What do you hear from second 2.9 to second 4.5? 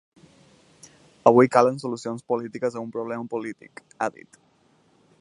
problema polític, ha dit.